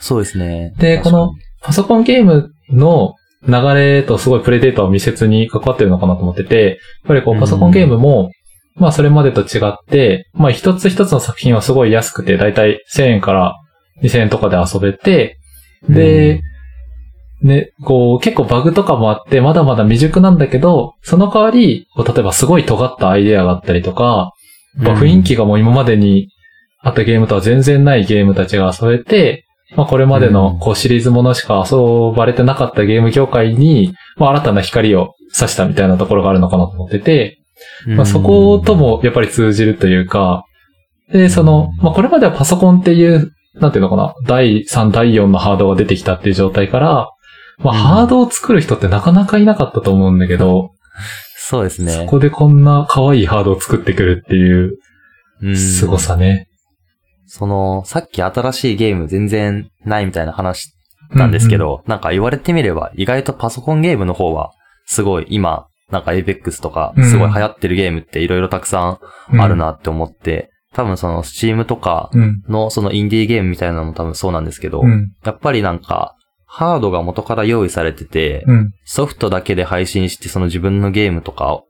[0.00, 0.74] そうですね。
[0.78, 3.14] でこのパソコンゲームの
[3.46, 6.76] 流れとすごいプレデータを密接に関わってるのかなと思ってて、やっ
[7.08, 8.30] ぱりこうパソコンゲームも、
[8.78, 13.54] まあそれまでと違って、まあ一つ一つの作品はすごい安くて、だいたい1000円から
[14.02, 15.38] 2000円とかで遊べて、
[15.88, 16.40] で、
[17.42, 24.32] ね、こう結構バグとかもあって、まだまだ未熟なんだけど、その代わり、こう例えばすごい尖ったアイデアがあったりとか、
[24.76, 26.28] まあ雰囲気がもう今までに
[26.80, 29.44] あったゲームとは全然ないゲームたちが遊べて、
[29.76, 30.32] まあこれまでうん。
[30.32, 31.76] のこうシリーズものしか遊
[32.16, 37.38] ばれてなかったゲーム業界に、まあ新たな光を差したみたいなところがあるのかなと思ってて、
[37.86, 40.44] まあそこともやっぱり通じるというか、
[41.12, 47.10] で、その、まあこれまではパソコンっていう、なんていうのかな、第3、第4のハードが出てきたっていう状態から、
[47.58, 47.78] まあうん。
[47.78, 50.72] ハードを作る人ってなかなかいなかったと思うんだけど、
[51.36, 51.92] そうですね。
[51.92, 54.78] そこでこんな可愛いハードを作ってくるっていう
[55.42, 56.48] うん凄さね。
[57.26, 60.74] その、さっき新しいゲーム全然ないみたいな話
[61.10, 64.52] なんですけど、なんか言われてみれば意外とパソコンゲームの方は
[64.86, 69.56] すごい今、なんか Apex とかすごい流行ってるゲームっていろいろたくさうんんある。
[69.56, 72.42] なって思って、多分その Steam とかうん。
[72.48, 75.12] のそのインディーゲームみたいなのも多分そうなんですけど、うん。
[75.24, 78.70] やっぱりなんかハードが元から用意されてて、うん。
[78.84, 81.62] ソフトだけで配信してその自分のゲームとか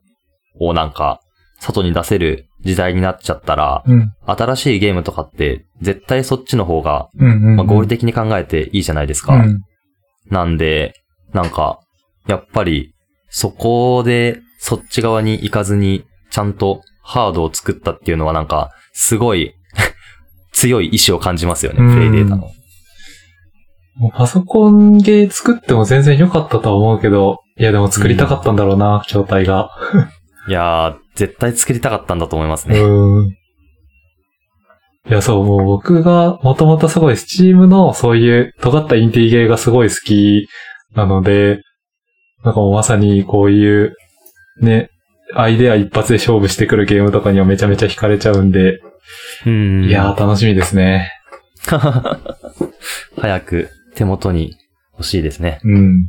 [0.59, 1.21] をなんか
[1.59, 4.11] 外に出せる時代になっちゃったら、うん。
[4.25, 7.09] 新しいゲームとかって絶対そっちの方が、
[7.65, 9.35] 合理的に考えていいじゃないですか。
[9.35, 9.61] うん。
[10.29, 10.93] なんで、
[11.33, 11.79] なんか、
[12.27, 12.93] やっぱり
[13.29, 19.53] そこでそっち側に行かずにちゃんとハードを作ったっていうのはなんかすごい
[20.51, 22.49] 強い意志を感じますよね、うんプレイデータの。
[23.95, 29.69] もうパソコンゲー作っても全然良かったとは思うけど、いやでも作りたかったんだろうな、筐体が。
[30.47, 32.79] いやー、絶対作りたかったんだと思いますうね。
[32.79, 33.27] ーん。
[35.09, 40.47] いや、そう、もう僕がもともとすごい Steam のそういう尖ったインティゲーがすごい好き
[40.95, 41.59] なので、
[42.43, 43.95] なんかもうまさにこういう、
[44.61, 44.89] ね、
[45.33, 48.79] アイデア一発で勝負してくるゲームとかにはめちゃめちゃ惹かれちゃうんで、
[49.45, 49.83] うん。
[49.85, 51.11] いやー楽しみですね。
[53.19, 54.55] 早く手元に
[54.93, 55.59] 欲しいですね。
[55.63, 56.05] うん。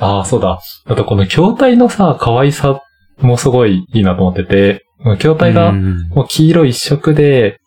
[0.00, 0.58] ああ、そうだ。
[0.86, 2.80] あとこの筐体のさ、可愛さ
[3.20, 4.84] もすごいいいなと思ってて、
[5.18, 7.60] 筐体がうんもう黄色一色で、で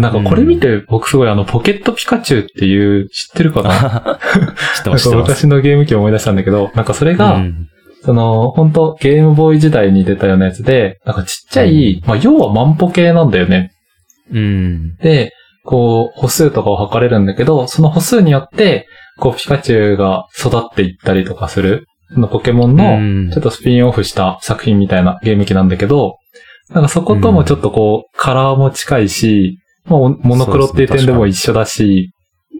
[0.00, 4.18] なんかこれ見て僕すごいあのポケットピカチュウっていう知ってるかな？
[4.76, 5.16] 知ってなんます、知か。
[5.16, 7.68] 昔のゲーム機を思い出したんだけど、なんかそれが、うん
[8.04, 13.70] その、本当ゲームボーイ時代に出たようなやつで、なんかちっちゃい、まあ要は万歩計なんだよね。
[14.32, 14.96] うん。
[14.96, 15.32] で、
[15.64, 26.16] こう、歩数とかを測れるんだけど、その歩数によって、こう、ピカチュウが育っていったりとかする、そのポケモンの、うんちょっとスピンオフした作品みたいなゲーム機なんだけど、
[26.70, 32.12] なんかそこともちょっとこう、カラーも近いし、まあ、モノクロっていう点でも一緒だし、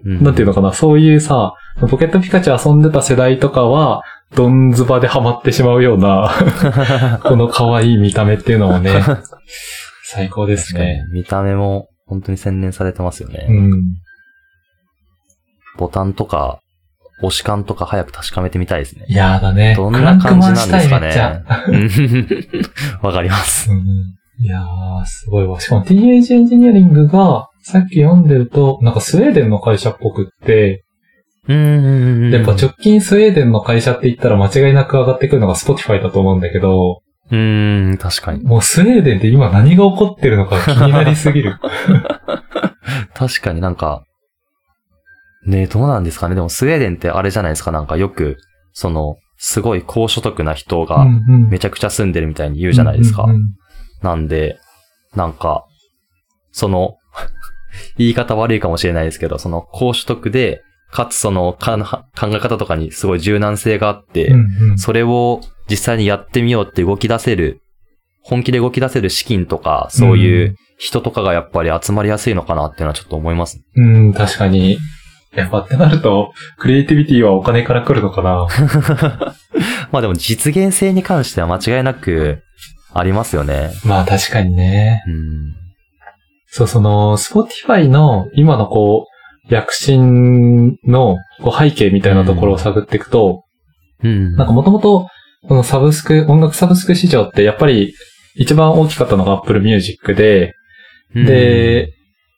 [0.05, 4.03] なんていうのかな、そういうさ、ポケットピカチュウ遊んでた世代とかは、
[4.35, 6.31] ドンズバでハマってしまうような、
[7.23, 9.03] この可愛い見た目っていうのもね、
[10.05, 11.05] 最高ですね。。
[11.13, 13.47] 見た目も本当に洗練されてますよね。
[13.49, 13.95] うん。
[15.79, 16.59] ボタンとか、
[17.23, 19.07] 押し感とか早く確かめてみたいですね。
[19.09, 19.75] いやーだね。
[19.77, 20.99] どんな感じなんですか。
[21.01, 21.45] ね。
[21.69, 21.89] うん
[23.03, 23.71] わかります。
[23.71, 25.61] うんいやー、すごいわ。
[25.61, 30.85] しかも TH エンジニアリングが、さっき読んでると、なんかスウェーデンの会社っぽくって、
[31.49, 32.31] うん。
[32.33, 38.43] やっぱ直近スウェーデンの会社って言ったら間違いなく上がってくるのが Spotify だと思うんだけど、うん、確かに。
[38.45, 41.59] もうスウェーデンで今何が起こってるのか気になりすぎる。
[43.15, 44.05] 確かになんか、
[45.47, 46.35] ねどうなんですかね。
[46.35, 47.73] でもスウェーデンってあれじゃないですか。
[47.73, 48.37] なんかよく、
[48.73, 51.05] その、すごい高所得な人が
[51.51, 53.25] めちゃくちゃ住んでるみたいに言うじゃないですか。
[53.25, 53.43] うんうん
[54.03, 54.59] なんで、
[55.15, 55.65] なんか、
[56.51, 56.97] その、
[57.97, 61.79] 言い方悪いかもしれないですけど、その高所得で、かつその考
[62.27, 67.63] え方とかにすごい柔軟性があって、うんうんそれを実際にやってみようって動き出せる、
[68.21, 73.63] 本気で動き出せる資金とか、そういう人とかがやっぱり集まりやすいのかなっていうのはちょっと思います。
[73.75, 74.79] うん、確かに。
[75.35, 78.49] やっぱってなると、クリエイティビティはお金から来るのかな。
[79.91, 82.43] まあでも実現性に関しては間違いなく
[82.95, 83.71] ありますよね。
[83.85, 85.03] まあ確かにね。
[85.07, 85.55] うん。
[86.47, 89.07] そう、その、Spotify の今のこ
[89.49, 93.45] う、躍進のこう背景みたいなところを探っていくと、
[94.03, 94.37] うん。
[94.37, 95.09] なんかもともと、
[95.49, 97.95] このサブスク、音楽サブスク市場ってやっぱり
[98.37, 100.55] 一番大きかったのが Apple Music で、
[101.15, 101.93] うん、で、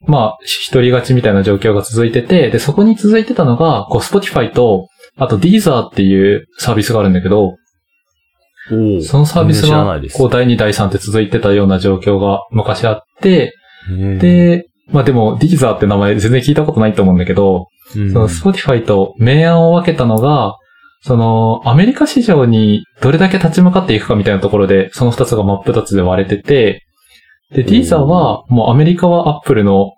[0.06, 7.56] まあ、一人勝ちみたいな状況が続いてて、で、そこに続いてたのが、こう、Spotify と、あと Deezer っていうサービスがあるんだけど、
[9.02, 13.54] そのサービスがこう、第2、第3って続いてたような状況が昔あって、
[14.18, 18.12] で、まあでも、Deezer って名前全然聞いたことないと思うんだけど、うん。
[18.12, 20.56] その Spotify と明暗を分けたのが、
[21.02, 26.86] その、アメリカ市場にどれだけ立ち向かっていくかみたいなところで、その二つが真っ二つで割れてて、
[27.50, 27.66] で、ん。
[27.66, 29.92] Deezer は、もうアメリカは Apple の、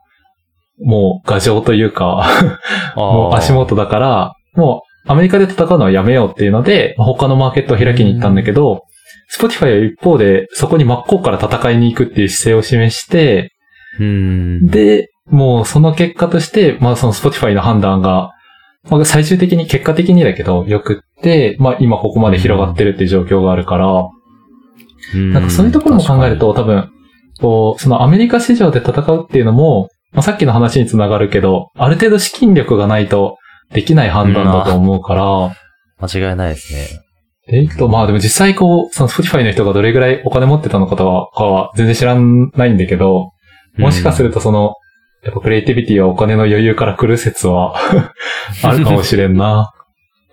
[0.83, 2.27] もう、牙城というか、
[2.97, 8.83] もう足元だから、もう、アメリカで戦うのはやめようっていうので、他のマーケットを開きに行ったんだけど、
[9.35, 13.53] Spotify は一方で、そこに真っ向から戦いに行くっていう姿勢を示して、
[13.99, 14.67] うん。
[14.67, 18.33] で、もうその結果として、まあその Spotify の判断が、
[18.89, 24.09] まあ最終的に、結果的にだけど、良くって、まあ今ここまで広がってるっていう状況があるから、
[25.15, 25.33] うん。
[25.33, 26.91] なんかそういうところも考えると、多分、
[27.41, 33.39] こう、そのアメリカ市場で戦うっていうのも、まあさっきの話につながるけど、ある程度資金力がないと
[33.73, 35.57] できない判断だと思うから、
[35.99, 37.07] 間違いないですね。
[37.49, 43.33] で、いくと、まあでも実際こう、その Spotify の人がどれぐらいお金持ってたのかとはかは全然知らないんだけど、
[43.77, 44.75] もしかするとその、
[45.23, 47.77] やっぱクリエイティビティはお金の余裕から来る説は
[48.63, 49.73] あるかもしれんな。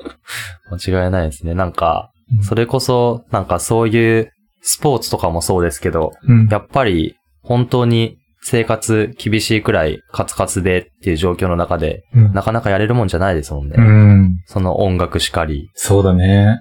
[0.72, 1.54] 間違いないですね。
[1.54, 6.48] なんかう、んそれこそ、なんかそういうスポーツとかもそうですけど、うん。
[6.48, 13.76] やっぱり本当に生活厳しいくらいカツカツでっていう状況の中で、うんなかなかやれるもんじゃないですもんね。
[13.78, 14.38] うん。
[14.46, 15.70] その音楽しかり。
[15.74, 16.60] そうだね。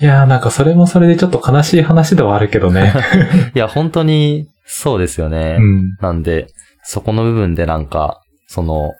[0.00, 2.92] いやーなんかそれもそれでちょっと悲しい話ではあるけどね。
[3.54, 5.56] いや、本当にそうですよね。
[5.58, 5.96] うん。
[6.00, 6.48] なんで、
[6.82, 8.92] そこの部分でなんか、その、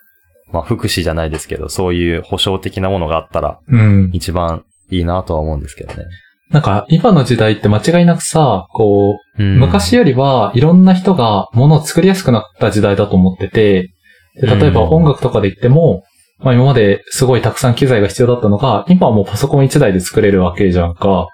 [0.53, 4.11] まあ、福祉じゃないですけど、そういう保障的なものがあったら、うん。
[4.13, 6.05] 一番いいなとは思うんですけどね。
[6.53, 13.91] なんか今の時代って間違いなくさ、こう、うん昔よりはいろんな人が物を作りやすくなった時代だと思ってて、
[14.37, 16.03] で例えばうん音楽とかで言っても、
[16.38, 21.29] まあ今まですごいたくさん機材が必要だったのが、今はもうパソコン1台で作れるわけじゃんか。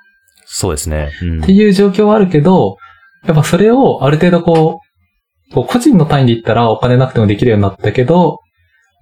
[0.47, 1.11] そうですね。
[1.23, 2.77] うんっていう状況はあるけど、
[3.27, 4.81] やっぱそれをある程度こ
[5.51, 8.39] う、こう個人の単位で言ったらお金なくてもできるようになったけど、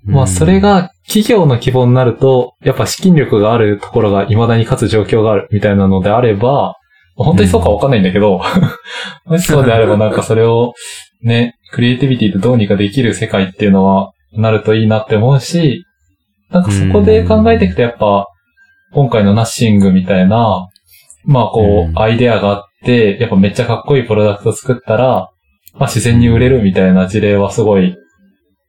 [0.06, 6.74] まあそれ、が企業の規模になると、やっぱ資金力があるところが未だに勝つ状況があるみたいなのであれば、
[7.16, 8.40] まあ本当にそうかわかんないんだけど、
[9.26, 10.74] もしそうであればなんかそれを
[11.22, 15.84] ね、クリエイティビティでどうにかできる世界っていうのはなるといいなって思うし、
[16.50, 18.26] なんかそこで考えていくとやっぱ、
[18.92, 20.68] 今回のナッシングみたいな、
[21.24, 21.90] まあこうん。
[21.90, 25.30] う、アイデアがあって、やっぱめっちゃかっこいいプロダクト作ったら、
[25.74, 27.96] まあ自然に売れるみたいな事例はすごい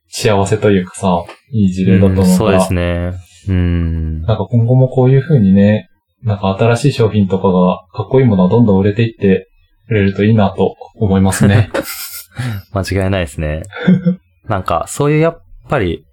[0.08, 3.12] 幸せというかさ、いい事例だと思うから、うんそうですね。
[3.48, 4.22] うん。
[4.22, 5.88] なんか今後もこういう風にね、
[6.22, 9.48] なんか新しい商品とかがかっこいいものはどんどん売れていって
[9.86, 11.70] くれるといいなと思いますね。
[12.72, 13.62] 間違いないですね。
[14.48, 16.04] なんか、そういうやっぱり、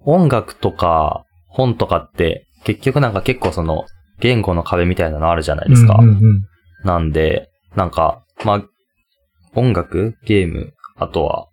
[0.00, 3.84] 音楽とか本とかって、結局なんか結構その、
[4.20, 5.96] 言語の壁みたいなのあるじゃないですか。
[6.00, 6.20] うんうんうん
[6.84, 8.64] なんで、なんか、まあ、
[9.54, 11.48] 音楽ゲームあとは、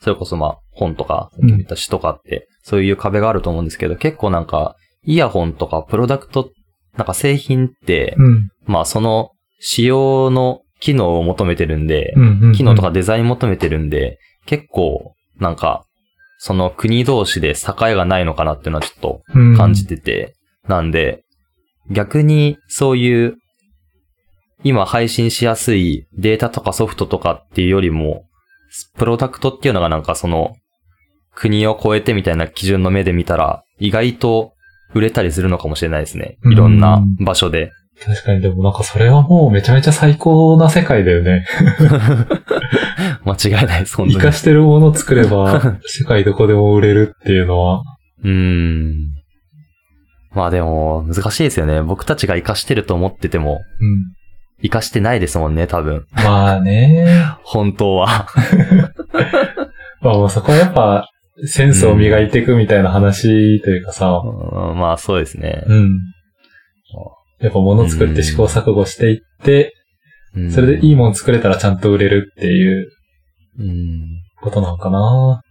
[0.00, 1.48] それこそまあ、本とか、うん。
[1.48, 6.50] 言った詩とかって、そういう壁があると思うんですけど、結構なんか、イヤホンとかプロダクト、
[6.96, 8.48] なんか製品って、うん。
[8.66, 9.30] まあその、
[9.60, 12.52] 仕様の機能を求めてるんで、うんうんうん。
[12.52, 15.84] 機能とかデザイン求めてるんで、結構、なんか、
[16.38, 19.22] その国同士で境がないのかなっていうのはちょっと
[19.56, 20.34] 感じてて、
[20.68, 21.24] なんで、
[21.90, 23.36] 逆にそういう、
[24.64, 28.24] 今配信しやすいデータとかソフトとかっていうよりも、
[28.96, 30.54] プロダクトっていうのがなんかその、
[31.34, 34.52] 国を超えてみたいな基準の目で見たら、意外と
[34.94, 36.38] 売れたりするのかもしれないですね。
[36.50, 37.70] いろんな場所で。
[38.04, 41.44] 確かにでもなんかそれはもうめちゃめちゃ最高な世界だよね。
[43.24, 44.32] 間違いないです、本当に活か。
[44.32, 47.82] してるものを作れば 世界どこでも売れるっていうのは。
[48.22, 48.94] うーん。
[50.32, 51.82] まあでも、難しいですよね。
[51.82, 54.17] 僕たちが活かしてると思ってても、うん。
[54.62, 56.06] 活かしてないですもんね、多分。
[56.12, 57.24] まあね。
[57.44, 58.26] 本当は。
[60.00, 61.08] まあもうそこはやっぱ
[61.44, 64.20] センスを磨いていくみたいな話というかさ。
[64.24, 65.62] うんまあそうですね。
[65.66, 65.90] うん。
[67.40, 69.74] やっぱ物作って試行錯誤していって、
[70.34, 72.88] うんそれでいいもの作れたらちゃんと売れるっていう
[73.58, 74.22] うん。
[74.40, 75.42] ことなのかな。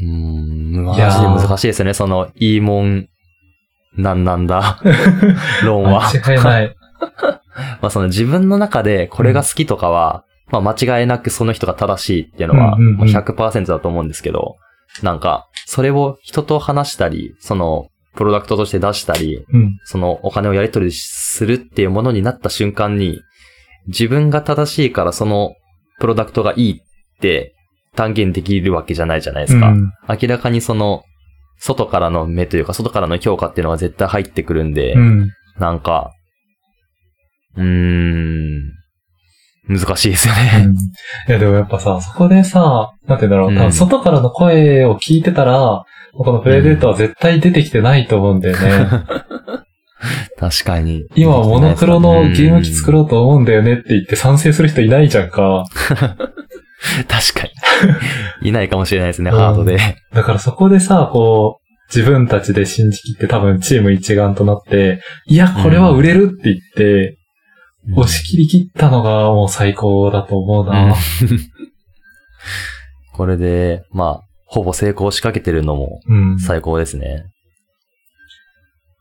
[0.00, 0.84] うん。
[0.84, 1.94] マジで難しいですよね。
[1.94, 3.08] その、いいもん、
[3.96, 4.80] なんなんだ、
[5.64, 6.10] 論は。
[6.14, 6.74] 間違いない。
[7.82, 14.56] まあその自分の中でこれが好きとかは、まあ間違いなくその人が正しいっていうのは、うんうんうんまあ100%だと思うんですけど、
[15.02, 19.78] なんか、それを人と話したり、その、プロダクトとして出したり、うん。
[19.84, 23.20] そのお金をやり取りするっていうものになった瞬間に、
[23.88, 25.54] 自分が正しいからその
[26.00, 27.54] プロダクトがいいって
[27.94, 29.68] 断言できるわけじゃないじゃないですか。
[29.68, 31.04] うん明らかにその、
[31.58, 35.30] 外からの目というか、外からの評価っていうのが絶対入ってくるんで、うん。
[35.58, 36.12] なんか、
[37.56, 38.72] うーん、
[39.68, 40.66] 難しいですようね。
[40.66, 40.74] んい
[41.28, 48.88] やでもやっぱさ、そこでさ、なんて言うんだろう、外からの声を聞いてたら、このプレデータは絶対出てきてないと思うんだよね。
[50.38, 51.06] 確かに。
[51.14, 52.98] 今、モノクロのゲーム機作る。
[52.98, 55.64] ろうと思うんだよねって言って賛成する人いないじゃんか。
[57.08, 57.42] 確か
[58.42, 58.48] に。
[58.48, 59.78] いないかもしれないですね、うんハードで。
[60.12, 67.16] だからそこでさ、こう、自分たちで信じきって多分チーム一丸となって、いや、これは売れるって言って、
[67.92, 70.84] 押し切り切ったのがもう最高だと思うな。
[70.84, 70.94] うん
[73.14, 76.38] これで、まあ、ほぼ成功しかけてるのもうん。
[76.38, 77.24] 最高ですね。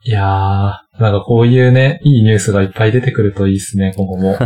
[0.05, 4.37] いやー、なんかこういうね、いいニュースがいっぱい出てくるといいですね、今後も。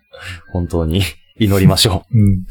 [0.52, 1.02] 本当に
[1.38, 2.44] 祈りましょ うん。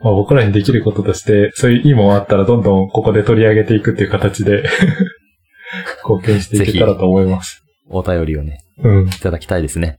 [0.00, 4.62] まあ、僕らにできることとして、そういういいもんあったらどんどんここで取り上げていくっていう形で、
[6.02, 7.64] 貢献していけたらと思います。
[7.88, 7.98] う。
[7.98, 9.06] お便りをね、うん。
[9.08, 9.98] いただきたいですね。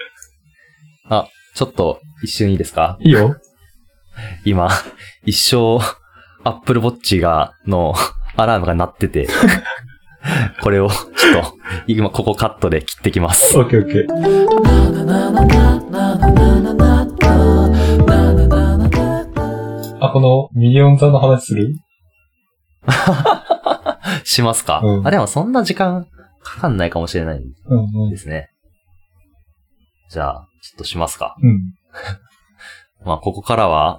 [1.08, 2.98] あ、ちょっと一瞬いいですか？
[3.00, 3.36] いいよ。
[4.44, 4.68] 今、
[5.24, 5.78] 一生、
[6.44, 7.94] Apple Watch が、の、
[8.36, 9.28] アラームが鳴ってて、
[10.62, 11.54] これを、ちょっと、
[11.86, 13.58] 今、ここカットで切ってきます。
[13.58, 15.20] オッケーオッケー。
[20.00, 21.74] あ、このミリオン座の話する？
[24.24, 26.06] しますか、うんあ、でもそんな時間
[26.42, 28.16] かかんないかもしれないうんうんで。
[28.16, 28.50] すね。
[30.08, 31.36] じゃあ、ちょっとしますか。
[31.42, 31.60] うん。
[33.04, 33.98] まあ、ここからは、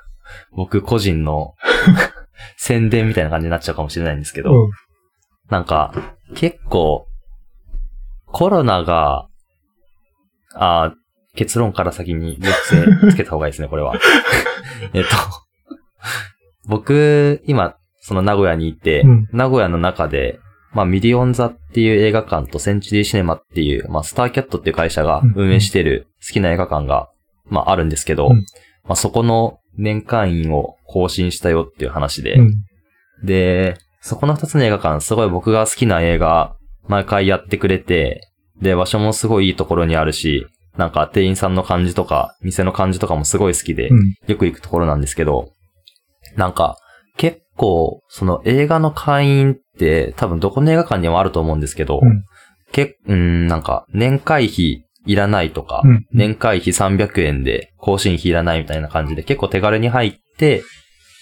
[0.52, 1.54] 僕個人の
[2.56, 4.70] 宣伝みたいな感じになっちゃうかもしれないんですけど、うん。
[5.48, 5.92] なんか、
[6.34, 7.06] 結構、
[8.26, 9.28] コロナが、
[10.54, 10.94] あー
[11.34, 13.94] 結論から先に抑制つけた方がいいですね、これは。
[14.92, 15.08] えっと、
[16.66, 20.40] 僕、今、その名古屋にいて、うん名古屋の中で、
[20.72, 27.08] まあ、ミリオン座っていう映画館とセンチュリーシネマっていう、まあ、スターキャットっていう会社が運営してる好きな映画館が、
[27.46, 28.44] まあ、あるんですけど、うん
[28.84, 32.54] まあ、そこの年会員を更新したよっていう話で、うん。
[33.22, 36.56] で、そこの二つの映画館、すごい僕が好きな映画、
[36.86, 38.28] 毎回やってくれて、
[38.60, 40.46] で、場所もすごいいいところにあるし、
[40.76, 43.98] なんか店員さんの感じとか、店の感じとかもすごい好きで、うん。
[43.98, 45.52] よよく行くところなんですけど、
[46.36, 46.76] なんか、
[47.16, 49.67] 結構、その映画の会員って
[50.16, 52.24] 多分どこの映画館にもあると思うんですけど、うん。
[52.72, 56.06] けうん、なんか、年会費いらないとか、うん。
[56.12, 60.62] 年会費300円で更新費いらないみたいな感じで結構手軽に入って、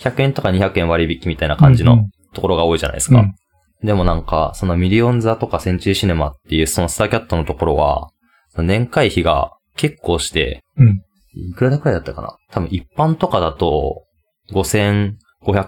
[0.01, 2.05] 100円とか200円割引みたいな感じの
[2.35, 3.21] ところが多いじゃないですか。
[3.21, 3.35] うん。
[3.83, 8.11] でもなんか、そのミリオン座とかセンチュリーシネマっていうそのスターキャットのところは、
[8.59, 11.03] 年会費が結構して、うん。
[11.35, 12.39] いくらだくらいだったかな？
[12.51, 14.05] 多分一般とかだと、
[14.53, 15.17] 5500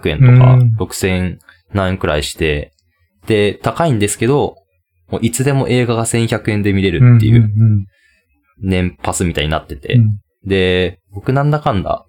[0.09, 1.37] 円とかうん、6000
[1.73, 2.71] 何円くらいして、
[3.29, 4.55] で、高いんですけど、
[5.09, 7.85] もういつでも映画が1100円で見れるっていううん。
[8.61, 10.19] 年パスみたいになってて、うん。
[10.45, 12.05] で、僕なんだかんだ、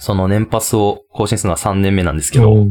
[0.00, 2.66] その年パスを更新するのは3年目なんですけど、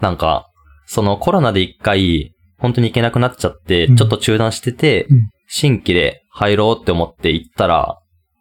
[0.00, 0.48] なんか、
[0.86, 7.98] そのコロナで一回、本当に行けなくなっちゃって、うんちょっと中断してて、うん新規で入ろうって思って行ったら、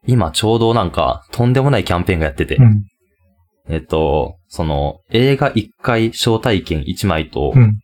[0.07, 2.86] 今ちょうどなんか、とんでもないキャンペーンがやってて、うん。
[3.69, 7.80] えっと、その、映画1回招待券1枚と、うん。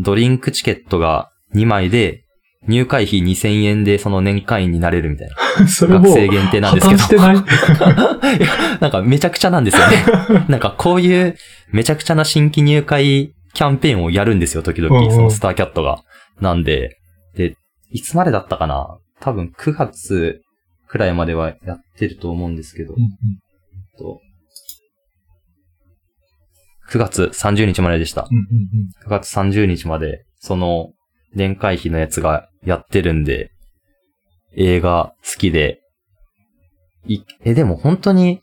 [0.00, 2.22] ドリンクチケットが2枚で、
[2.68, 5.28] 入会費2000円でその年会員になれるみたい
[5.60, 5.68] な。
[5.68, 7.00] それもう、学生限定なんですけど。
[7.02, 7.36] してない？
[8.80, 10.46] なんかめちゃくちゃなんですよね。
[10.48, 11.36] なんかこういう
[11.70, 15.12] めちゃくちゃな新規入会キャンペーンをやるんですよ、時々、うんうん。
[15.12, 16.02] そのスターキャットが。
[16.40, 16.98] なんで、
[17.36, 17.56] で、
[17.90, 18.98] いつまでだったかな？
[19.20, 20.40] 多分9月
[20.88, 23.08] くらいまではやってると思うんですけど、うん
[23.98, 24.20] と
[26.90, 28.28] 9月30日まででした。
[28.30, 30.92] うんうん9月30日まで、その
[31.34, 33.50] 年会費のやつがやってるんで、
[34.56, 35.80] 映画好きで、
[37.06, 38.40] い、え、でも本当に、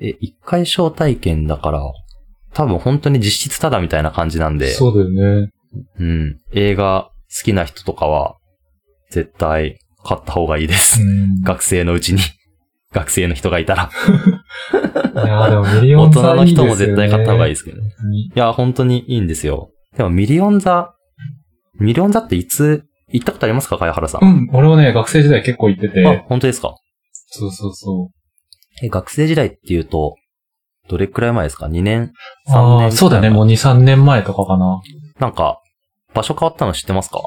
[0.00, 1.82] え、一回招待券だから、
[2.52, 4.58] 多分本当に実質ただみたいな感じなんうん。
[4.58, 5.50] で、そうだよね。
[5.98, 8.36] うん、映画好きな人とかは、
[9.10, 11.00] 絶対買った方がいいです。
[11.02, 11.42] うん。
[11.42, 12.20] 学生のうちに。
[12.92, 13.90] 学生の人がいたら。
[14.72, 17.90] いやーでもミリオ大ン座人の人も絶対買った方がいいですけどね。
[18.34, 19.70] いや、本当にいいんですよ。
[19.96, 20.94] でもミリオン座、
[21.80, 24.24] ミリオン座っていつ、行ったことありますか茅原さん？
[24.24, 24.50] うん。
[24.52, 26.06] 俺もね、学生時代結構行ってて。
[26.06, 26.74] あ、本当ですか？
[27.30, 28.84] そうそうそう。
[28.84, 30.16] え、学生時代っていうと、
[30.88, 32.12] どれくらい前ですか ?2 年
[32.48, 32.86] ?3 あ年？
[32.86, 33.30] あそうだね。
[33.30, 34.80] もう2、3年前とかかな。
[35.18, 35.60] なんか、
[36.14, 37.20] 場所変わったの知ってますか？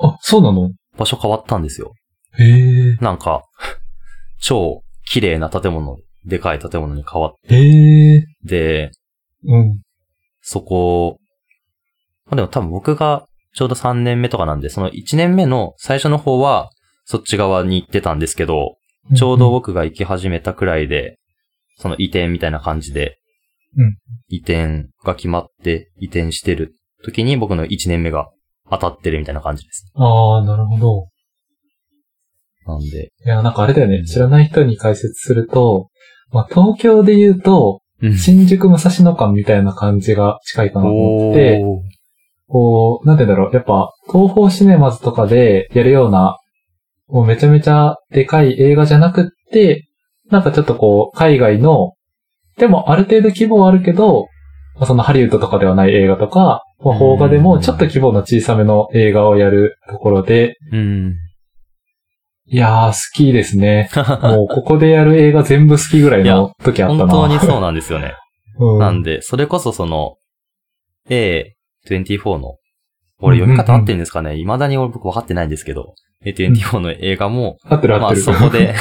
[0.00, 0.70] あ、そうなの？
[0.98, 1.94] 場所変わったんですよ。
[2.38, 2.44] へ
[2.92, 2.96] え。
[3.00, 3.42] なんか、
[4.40, 5.96] 超綺麗な建物、
[6.26, 8.24] でかい建物に変わっへえ。
[8.46, 8.90] て、
[9.44, 9.80] うん。
[10.40, 11.18] そこ、
[12.26, 16.70] まあでも多分僕がちょうど3年目とかなんで、その1年目の最初の方は、
[17.04, 18.76] そっち側に行ってたんですけど、
[19.14, 21.18] ちょうど僕が行き始めたくらいで、
[21.76, 23.18] その移転みたいな感じで、
[23.76, 23.96] うん
[24.28, 28.30] 移転が決まって移転してる時に僕の1年目が
[28.70, 29.86] 当たってるみたいな感じです。
[29.94, 31.08] ああ、なるほど。
[32.66, 34.04] なんで、いや、なんかあれだよね。
[34.04, 35.90] 知らない人に解説すると、
[36.34, 41.94] まあ、東京で言うと、うん新宿武蔵野間みたいな感じが近いかなと思ってて、おー
[42.46, 43.54] こう、なんて言うんだろう。
[43.54, 46.36] やっぱ、東方シネマズとかでやるような、
[47.08, 49.88] もうめちゃめちゃでかい映画じゃなくって、
[50.30, 51.92] なんかちょっとこう、海外の、
[52.58, 54.26] でもある程度規模はあるけど、
[54.76, 61.14] まあそのハリウッドとかではない映画とか、まあ、邦画でもちょっと規模の小さめの映画をやるところで、うん。
[62.46, 63.88] いやー、好きですね。
[64.22, 67.12] もうここでやる映画全部好きぐらいの時あった本な。
[67.12, 68.14] 当にそうなんですよね。
[68.58, 68.78] うん。
[68.78, 70.16] なんで、それこそその、
[71.08, 72.56] A24 の、
[73.20, 74.36] 俺読み方合ってるんですかね？
[74.36, 78.24] 未だに俺僕分かってないんですけど、A24 の映画も、合ってる合ってる。
[78.26, 78.74] まあそこで、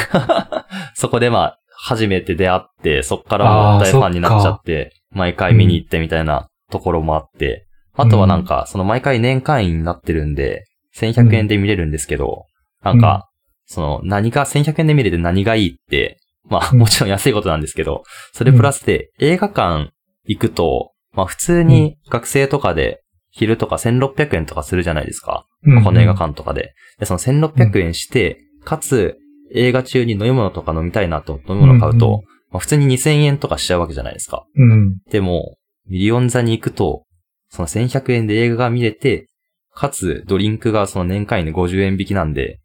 [0.96, 10.64] そこでまあ、初めて出会って、そっから大ファンになっちゃって、毎回見に行ってみたいなところもあって、あとはなんか、その毎回年会員になってるんで、
[10.98, 12.46] 1100円で見れるんですけど、
[12.84, 13.30] なんか、
[13.74, 19.92] その何が、1100円で見れて何がいいって、まあうん もちろん安いことなんですけど、それプラスで映画館
[20.26, 23.02] 行くと、まあ普通に学生とかで
[23.32, 25.46] 昼とか1600円とかするじゃないですか。
[25.64, 26.74] うんこの映画館とかで。
[27.00, 29.18] で、その1600円して、かつ
[29.54, 34.46] 映画中に飲み物とか飲みたいなと飲み物買うと、まあ普通に2000円とかしちゃうわけじゃないですか。
[34.56, 34.98] うん。
[35.10, 35.58] でも、
[35.88, 37.06] ミリオン座に行くと、
[37.50, 39.28] その1100円で映画が見れて、
[39.74, 42.60] かつドリンクがその年会員で50円引きなんで、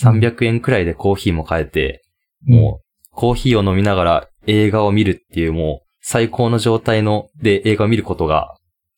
[0.00, 2.02] 300円くらいでコーヒーも買えて、
[2.44, 8.56] もう、コーヒーを飲みながら映画を見るっていうもう最高の状態ので映画を見ることが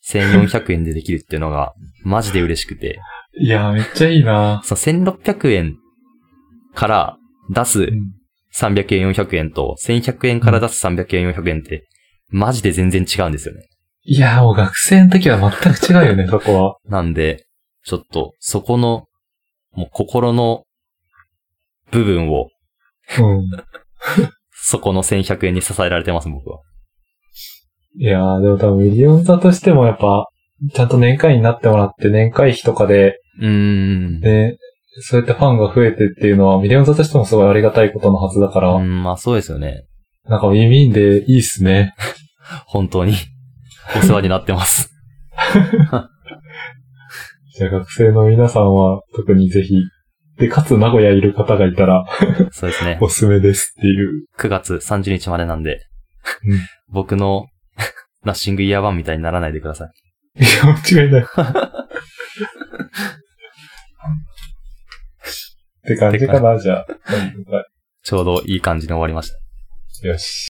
[0.08, 2.98] 1400円でできるっていうのがマジで嬉しくて、
[3.38, 5.76] いやー、めっちゃいいなその1600円
[6.74, 7.18] から
[7.50, 7.90] 出すうん
[8.56, 11.86] 300円400円と1100円から出す300円400円って
[12.28, 13.66] マジで全然違うんですよね。
[14.02, 16.76] いやー、もう学生の時は全く違うよね、そこは。
[16.88, 17.44] なんで、
[17.84, 19.06] ちょっとそこの
[19.74, 20.64] もう心の
[21.90, 22.48] 部分を
[23.18, 23.50] うん。
[24.52, 26.60] そこの1100円に支えられてます、僕は。
[27.98, 30.26] いやー、でも多分ミリオン座としてもやっぱ、
[30.74, 34.20] ちゃんと年会員になってもらって年会費とかで、うーん。
[34.20, 34.56] ね、
[35.00, 39.84] そうやってファンが増えてっていうのはミリオン座としてもすごいありがたいことのはずだから、うん、まあそうですよね。
[40.28, 41.94] なんか意味でいいっすね。
[42.66, 43.14] 本当に
[43.96, 44.90] お世話になってます。
[47.56, 49.74] じゃあ学生の皆さんは特にぜひ、
[50.38, 52.04] で、かつ名古屋いる方がいたら
[52.52, 52.98] そうですね。
[53.02, 54.26] おすすめですっていう。
[54.38, 55.86] 9月30日までなんで、
[56.44, 56.60] うん
[56.92, 57.46] 僕の
[58.24, 59.86] ナッシングイヤーワンみたいにならないでくださ
[60.36, 60.42] い。
[60.42, 61.22] いや、間違いない。
[61.22, 61.26] っ
[65.88, 66.86] て感じかな、じゃあ。
[68.02, 69.30] ちょうどいい感じに終わりまし
[70.02, 70.08] た。
[70.08, 70.44] よし。